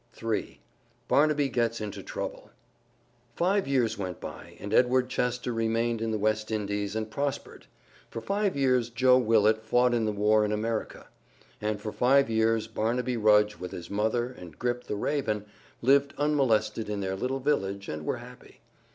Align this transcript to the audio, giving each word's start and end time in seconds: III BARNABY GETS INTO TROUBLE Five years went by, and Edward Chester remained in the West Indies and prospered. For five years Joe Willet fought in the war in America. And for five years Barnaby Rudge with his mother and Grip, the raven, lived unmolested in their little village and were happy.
III 0.23 0.59
BARNABY 1.09 1.49
GETS 1.49 1.79
INTO 1.79 2.01
TROUBLE 2.01 2.49
Five 3.35 3.67
years 3.67 3.99
went 3.99 4.19
by, 4.19 4.57
and 4.59 4.73
Edward 4.73 5.09
Chester 5.09 5.53
remained 5.53 6.01
in 6.01 6.09
the 6.09 6.17
West 6.17 6.49
Indies 6.49 6.95
and 6.95 7.11
prospered. 7.11 7.67
For 8.09 8.19
five 8.19 8.57
years 8.57 8.89
Joe 8.89 9.19
Willet 9.19 9.63
fought 9.63 9.93
in 9.93 10.05
the 10.05 10.11
war 10.11 10.43
in 10.43 10.51
America. 10.51 11.05
And 11.61 11.79
for 11.79 11.91
five 11.91 12.31
years 12.31 12.65
Barnaby 12.67 13.15
Rudge 13.15 13.57
with 13.57 13.69
his 13.73 13.91
mother 13.91 14.31
and 14.31 14.57
Grip, 14.57 14.85
the 14.85 14.95
raven, 14.95 15.45
lived 15.83 16.15
unmolested 16.17 16.89
in 16.89 17.01
their 17.01 17.15
little 17.15 17.39
village 17.39 17.87
and 17.87 18.03
were 18.03 18.17
happy. 18.17 18.59